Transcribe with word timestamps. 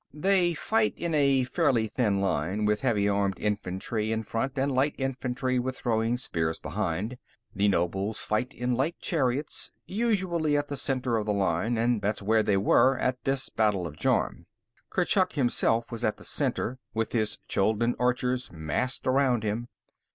They 0.15 0.55
fight 0.55 0.95
in 0.97 1.13
a 1.13 1.43
fairly 1.43 1.87
thin 1.87 2.21
line, 2.21 2.65
with 2.65 2.81
heavy 2.81 3.07
armed 3.07 3.37
infantry 3.37 4.11
in 4.11 4.23
front 4.23 4.57
and 4.57 4.71
light 4.71 4.95
infantry 4.97 5.59
with 5.59 5.77
throwing 5.77 6.17
spears 6.17 6.57
behind. 6.57 7.19
The 7.53 7.67
nobles 7.67 8.17
fight 8.17 8.51
in 8.55 8.73
light 8.73 8.95
chariots, 8.99 9.69
usually 9.85 10.57
at 10.57 10.69
the 10.69 10.75
center 10.75 11.17
of 11.17 11.27
the 11.27 11.33
line, 11.33 11.77
and 11.77 12.01
that's 12.01 12.23
where 12.23 12.41
they 12.41 12.57
were 12.57 12.97
at 12.97 13.23
this 13.25 13.49
Battle 13.49 13.85
of 13.85 13.95
Jorm. 13.95 14.47
Kurchuk 14.89 15.33
himself 15.33 15.91
was 15.91 16.03
at 16.03 16.17
the 16.17 16.23
center, 16.25 16.79
with 16.95 17.11
his 17.11 17.37
Chuldun 17.47 17.93
archers 17.99 18.51
massed 18.51 19.05
around 19.05 19.43
him. 19.43 19.67